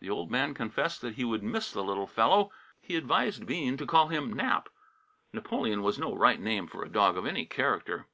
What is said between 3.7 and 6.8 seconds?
to call him "Nap." "Napoleon" was no right name